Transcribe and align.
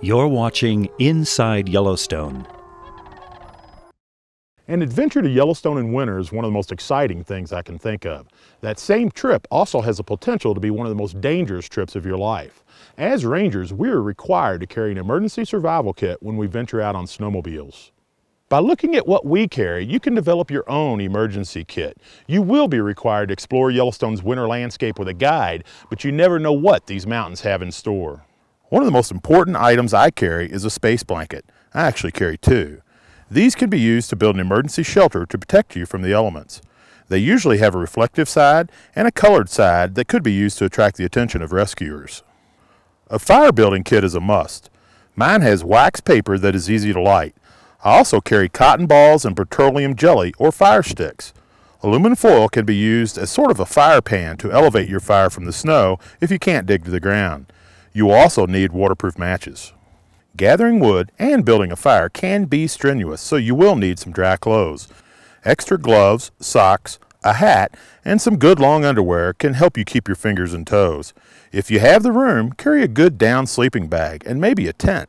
You're 0.00 0.28
watching 0.28 0.88
Inside 1.00 1.68
Yellowstone. 1.68 2.46
An 4.68 4.80
adventure 4.80 5.20
to 5.22 5.28
Yellowstone 5.28 5.76
in 5.76 5.92
winter 5.92 6.20
is 6.20 6.30
one 6.30 6.44
of 6.44 6.50
the 6.52 6.54
most 6.54 6.70
exciting 6.70 7.24
things 7.24 7.52
I 7.52 7.62
can 7.62 7.80
think 7.80 8.06
of. 8.06 8.28
That 8.60 8.78
same 8.78 9.10
trip 9.10 9.48
also 9.50 9.80
has 9.80 9.96
the 9.96 10.04
potential 10.04 10.54
to 10.54 10.60
be 10.60 10.70
one 10.70 10.86
of 10.86 10.90
the 10.90 11.02
most 11.02 11.20
dangerous 11.20 11.68
trips 11.68 11.96
of 11.96 12.06
your 12.06 12.16
life. 12.16 12.62
As 12.96 13.24
rangers, 13.24 13.72
we 13.72 13.88
are 13.88 14.00
required 14.00 14.60
to 14.60 14.68
carry 14.68 14.92
an 14.92 14.98
emergency 14.98 15.44
survival 15.44 15.92
kit 15.92 16.22
when 16.22 16.36
we 16.36 16.46
venture 16.46 16.80
out 16.80 16.94
on 16.94 17.06
snowmobiles. 17.06 17.90
By 18.48 18.60
looking 18.60 18.94
at 18.94 19.08
what 19.08 19.26
we 19.26 19.48
carry, 19.48 19.84
you 19.84 19.98
can 19.98 20.14
develop 20.14 20.48
your 20.48 20.70
own 20.70 21.00
emergency 21.00 21.64
kit. 21.64 21.98
You 22.28 22.40
will 22.40 22.68
be 22.68 22.80
required 22.80 23.30
to 23.30 23.32
explore 23.32 23.72
Yellowstone's 23.72 24.22
winter 24.22 24.46
landscape 24.46 24.96
with 24.96 25.08
a 25.08 25.14
guide, 25.14 25.64
but 25.90 26.04
you 26.04 26.12
never 26.12 26.38
know 26.38 26.52
what 26.52 26.86
these 26.86 27.04
mountains 27.04 27.40
have 27.40 27.62
in 27.62 27.72
store. 27.72 28.22
One 28.68 28.82
of 28.82 28.86
the 28.86 28.92
most 28.92 29.10
important 29.10 29.56
items 29.56 29.94
I 29.94 30.10
carry 30.10 30.52
is 30.52 30.62
a 30.62 30.70
space 30.70 31.02
blanket. 31.02 31.46
I 31.72 31.86
actually 31.86 32.12
carry 32.12 32.36
two. 32.36 32.82
These 33.30 33.54
can 33.54 33.70
be 33.70 33.80
used 33.80 34.10
to 34.10 34.16
build 34.16 34.34
an 34.34 34.42
emergency 34.42 34.82
shelter 34.82 35.24
to 35.24 35.38
protect 35.38 35.74
you 35.74 35.86
from 35.86 36.02
the 36.02 36.12
elements. 36.12 36.60
They 37.08 37.16
usually 37.16 37.58
have 37.58 37.74
a 37.74 37.78
reflective 37.78 38.28
side 38.28 38.70
and 38.94 39.08
a 39.08 39.12
colored 39.12 39.48
side 39.48 39.94
that 39.94 40.08
could 40.08 40.22
be 40.22 40.32
used 40.34 40.58
to 40.58 40.66
attract 40.66 40.98
the 40.98 41.06
attention 41.06 41.40
of 41.40 41.52
rescuers. 41.52 42.22
A 43.08 43.18
fire 43.18 43.52
building 43.52 43.84
kit 43.84 44.04
is 44.04 44.14
a 44.14 44.20
must. 44.20 44.68
Mine 45.16 45.40
has 45.40 45.64
wax 45.64 46.00
paper 46.00 46.36
that 46.36 46.54
is 46.54 46.70
easy 46.70 46.92
to 46.92 47.00
light. 47.00 47.34
I 47.82 47.96
also 47.96 48.20
carry 48.20 48.50
cotton 48.50 48.84
balls 48.84 49.24
and 49.24 49.34
petroleum 49.34 49.96
jelly 49.96 50.34
or 50.36 50.52
fire 50.52 50.82
sticks. 50.82 51.32
Aluminum 51.82 52.16
foil 52.16 52.50
can 52.50 52.66
be 52.66 52.76
used 52.76 53.16
as 53.16 53.30
sort 53.30 53.50
of 53.50 53.60
a 53.60 53.66
fire 53.66 54.02
pan 54.02 54.36
to 54.38 54.52
elevate 54.52 54.90
your 54.90 55.00
fire 55.00 55.30
from 55.30 55.46
the 55.46 55.54
snow 55.54 55.98
if 56.20 56.30
you 56.30 56.38
can't 56.38 56.66
dig 56.66 56.84
to 56.84 56.90
the 56.90 57.00
ground. 57.00 57.46
You 57.98 58.12
also 58.12 58.46
need 58.46 58.70
waterproof 58.70 59.18
matches. 59.18 59.72
Gathering 60.36 60.78
wood 60.78 61.10
and 61.18 61.44
building 61.44 61.72
a 61.72 61.74
fire 61.74 62.08
can 62.08 62.44
be 62.44 62.68
strenuous, 62.68 63.20
so 63.20 63.34
you 63.34 63.56
will 63.56 63.74
need 63.74 63.98
some 63.98 64.12
dry 64.12 64.36
clothes. 64.36 64.86
Extra 65.44 65.76
gloves, 65.76 66.30
socks, 66.38 67.00
a 67.24 67.32
hat, 67.32 67.76
and 68.04 68.22
some 68.22 68.38
good 68.38 68.60
long 68.60 68.84
underwear 68.84 69.32
can 69.32 69.54
help 69.54 69.76
you 69.76 69.84
keep 69.84 70.06
your 70.06 70.14
fingers 70.14 70.54
and 70.54 70.64
toes. 70.64 71.12
If 71.50 71.72
you 71.72 71.80
have 71.80 72.04
the 72.04 72.12
room, 72.12 72.52
carry 72.52 72.84
a 72.84 72.86
good 72.86 73.18
down 73.18 73.48
sleeping 73.48 73.88
bag 73.88 74.22
and 74.24 74.40
maybe 74.40 74.68
a 74.68 74.72
tent. 74.72 75.08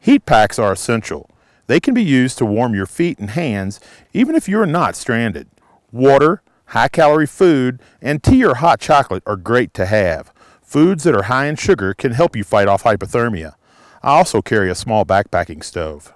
Heat 0.00 0.24
packs 0.24 0.58
are 0.58 0.72
essential. 0.72 1.28
They 1.66 1.78
can 1.78 1.92
be 1.92 2.02
used 2.02 2.38
to 2.38 2.46
warm 2.46 2.74
your 2.74 2.86
feet 2.86 3.18
and 3.18 3.28
hands 3.28 3.80
even 4.14 4.34
if 4.34 4.48
you 4.48 4.58
are 4.62 4.66
not 4.66 4.96
stranded. 4.96 5.46
Water, 5.92 6.40
high 6.68 6.88
calorie 6.88 7.26
food, 7.26 7.82
and 8.00 8.22
tea 8.22 8.46
or 8.46 8.54
hot 8.54 8.80
chocolate 8.80 9.22
are 9.26 9.36
great 9.36 9.74
to 9.74 9.84
have. 9.84 10.32
Foods 10.68 11.04
that 11.04 11.14
are 11.14 11.22
high 11.22 11.46
in 11.46 11.56
sugar 11.56 11.94
can 11.94 12.12
help 12.12 12.36
you 12.36 12.44
fight 12.44 12.68
off 12.68 12.82
hypothermia. 12.82 13.54
I 14.02 14.10
also 14.10 14.42
carry 14.42 14.70
a 14.70 14.74
small 14.74 15.06
backpacking 15.06 15.64
stove. 15.64 16.12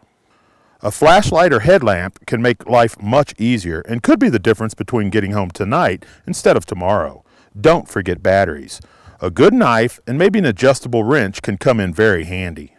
A 0.83 0.91
flashlight 0.91 1.55
or 1.55 1.61
headlamp 1.61 2.27
can 2.27 2.42
make 2.42 2.69
life 2.69 3.00
much 3.00 3.33
easier 3.39 3.80
and 3.89 4.03
could 4.03 4.20
be 4.20 4.28
the 4.28 4.39
difference 4.39 4.75
between 4.75 5.08
getting 5.08 5.30
home 5.30 5.50
tonight 5.50 6.05
instead 6.27 6.55
of 6.55 6.67
tomorrow. 6.67 7.25
Don't 7.58 7.89
forget 7.89 8.23
batteries. 8.23 8.83
A 9.23 9.30
good 9.30 9.55
knife 9.55 10.00
and 10.06 10.19
maybe 10.19 10.39
an 10.39 10.45
adjustable 10.45 11.03
wrench 11.03 11.41
can 11.41 11.56
come 11.56 11.80
in 11.80 11.95
very 11.95 12.25
handy. 12.25 12.75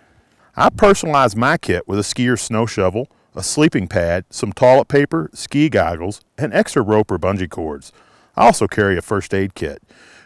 I 0.55 0.69
personalize 0.69 1.35
my 1.35 1.57
kit 1.57 1.87
with 1.87 1.97
a 1.97 2.03
skier 2.03 2.37
snow 2.37 2.67
shovel, 2.67 3.09
a 3.33 3.41
sleeping 3.41 3.87
pad, 3.87 4.25
some 4.29 4.53
toilet 4.53 4.89
paper, 4.89 5.31
ski 5.33 5.69
goggles, 5.69 6.21
and 6.37 6.53
extra 6.53 6.83
rope 6.83 7.09
or 7.09 7.17
bungee 7.17 7.49
cords. 7.49 7.91
I 8.35 8.45
also 8.45 8.67
carry 8.67 8.97
a 8.97 9.01
first 9.01 9.33
aid 9.33 9.53
kit. 9.53 9.81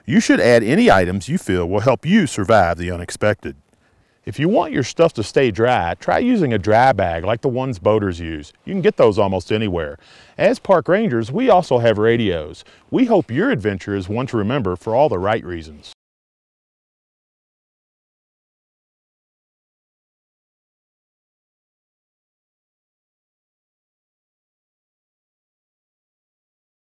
You 0.06 0.20
should 0.22 0.40
add 0.40 0.64
any 0.64 0.90
items 0.90 1.28
you 1.28 1.38
feel 1.38 1.68
will 1.68 1.82
help 1.82 2.06
you 2.06 2.28
survive 2.28 2.78
the 2.78 2.92
unexpected. 2.92 3.58
If 4.26 4.40
you 4.40 4.50
want 4.50 4.74
your 4.74 4.84
stuff 4.84 5.14
to 5.14 5.24
stay 5.24 5.52
dry, 5.52 5.94
try 5.96 6.20
using 6.20 6.54
a 6.54 6.58
dry 6.58 6.92
bag 6.94 7.24
like 7.24 7.42
the 7.42 7.50
ones 7.50 7.80
boaters 7.80 8.20
use. 8.20 8.54
You 8.66 8.74
can 8.74 8.82
get 8.82 8.98
those 8.98 9.18
almost 9.18 9.52
anywhere. 9.52 9.98
As 10.38 10.60
park 10.60 10.88
rangers, 10.88 11.32
we 11.32 11.50
also 11.50 11.80
have 11.80 11.98
radios. 11.98 12.64
We 12.92 13.06
hope 13.06 13.32
your 13.32 13.52
adventure 13.52 13.96
is 13.96 14.10
one 14.10 14.28
to 14.28 14.38
remember 14.38 14.76
for 14.76 14.96
all 14.96 15.10
the 15.10 15.20
right 15.20 15.44
reasons. 15.44 15.94